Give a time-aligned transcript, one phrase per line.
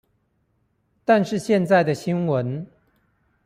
[1.05, 2.65] 但是現在的新聞